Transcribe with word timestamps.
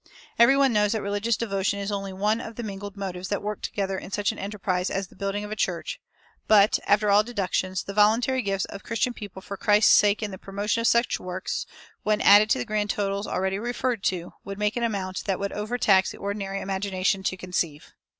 Every 0.39 0.57
one 0.57 0.73
knows 0.73 0.93
that 0.93 1.01
religious 1.03 1.37
devotion 1.37 1.77
is 1.77 1.91
only 1.91 2.11
one 2.11 2.41
of 2.41 2.55
the 2.55 2.63
mingled 2.63 2.97
motives 2.97 3.27
that 3.29 3.43
work 3.43 3.61
together 3.61 3.99
in 3.99 4.09
such 4.09 4.31
an 4.31 4.39
enterprise 4.39 4.89
as 4.89 5.09
the 5.09 5.15
building 5.15 5.43
of 5.43 5.51
a 5.51 5.55
church; 5.55 6.01
but, 6.47 6.79
after 6.87 7.11
all 7.11 7.21
deductions, 7.23 7.83
the 7.83 7.93
voluntary 7.93 8.41
gifts 8.41 8.65
of 8.65 8.81
Christian 8.81 9.13
people 9.13 9.43
for 9.43 9.57
Christ's 9.57 9.93
sake 9.93 10.23
in 10.23 10.31
the 10.31 10.39
promotion 10.39 10.81
of 10.81 10.87
such 10.87 11.19
works, 11.19 11.67
when 12.01 12.19
added 12.19 12.49
to 12.49 12.57
the 12.57 12.65
grand 12.65 12.89
totals 12.89 13.27
already 13.27 13.59
referred 13.59 14.01
to, 14.05 14.33
would 14.43 14.57
make 14.57 14.75
an 14.75 14.81
amount 14.81 15.25
that 15.25 15.39
would 15.39 15.51
overtax 15.53 16.09
the 16.13 16.17
ordinary 16.17 16.61
imagination 16.61 17.21
to 17.21 17.37
conceive. 17.37 17.93